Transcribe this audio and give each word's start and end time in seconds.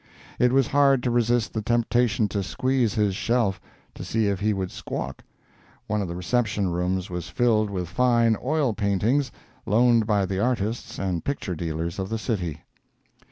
It 0.39 0.51
was 0.51 0.65
hard 0.65 1.03
to 1.03 1.11
resist 1.11 1.53
the 1.53 1.61
temptation 1.61 2.27
to 2.29 2.41
squeeze 2.41 2.95
his 2.95 3.15
shelf, 3.15 3.61
to 3.93 4.03
see 4.03 4.29
if 4.29 4.39
he 4.39 4.51
would 4.51 4.71
squawk. 4.71 5.23
One 5.85 6.01
of 6.01 6.07
the 6.07 6.15
reception 6.15 6.69
rooms 6.69 7.11
was 7.11 7.29
filled 7.29 7.69
with 7.69 7.87
fine 7.87 8.35
oil 8.43 8.73
paintings, 8.73 9.31
loaned 9.67 10.07
by 10.07 10.25
the 10.25 10.39
artists 10.39 10.97
and 10.97 11.23
picture 11.23 11.53
dealers 11.53 11.99
of 11.99 12.09
the 12.09 12.17
city. 12.17 12.61